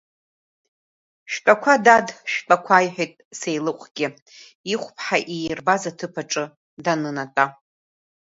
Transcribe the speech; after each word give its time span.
Шәтәақәа, 1.31 1.73
дад, 1.85 2.07
шәтәақәа,— 2.31 2.77
иҳәеит 2.85 3.13
Сеилыҟәгьы, 3.39 4.07
ихәыԥҳа 4.71 5.17
иирбаз 5.35 5.83
аҭыԥ 5.89 6.15
аҿы 6.21 6.43
данынатәа. 6.83 7.45